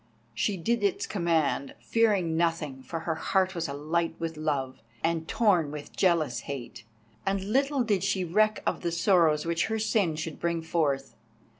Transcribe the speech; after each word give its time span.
She 0.33 0.57
did 0.57 0.81
its 0.83 1.05
command, 1.05 1.75
fearing 1.79 2.35
nothing, 2.35 2.81
for 2.81 3.01
her 3.01 3.13
heart 3.13 3.53
was 3.53 3.67
alight 3.67 4.15
with 4.17 4.35
love, 4.35 4.81
and 5.03 5.27
torn 5.27 5.69
with 5.69 5.95
jealous 5.95 6.39
hate, 6.39 6.83
and 7.23 7.39
little 7.43 7.83
did 7.83 8.03
she 8.03 8.23
reck 8.23 8.63
of 8.65 8.81
the 8.81 8.91
sorrows 8.91 9.45
which 9.45 9.67
her 9.67 9.77
sin 9.77 10.15
should 10.15 10.39
bring 10.39 10.63
forth. 10.63 11.15